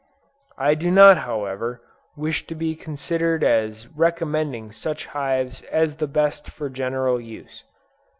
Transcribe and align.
I 0.57 0.73
do 0.73 0.89
not 0.89 1.19
however, 1.29 1.79
wish 2.17 2.47
to 2.47 2.55
be 2.55 2.75
considered 2.75 3.43
as 3.43 3.87
recommending 3.89 4.71
such 4.71 5.05
hives 5.05 5.61
as 5.65 5.97
the 5.97 6.07
best 6.07 6.49
for 6.49 6.71
general 6.71 7.21
use. 7.21 7.63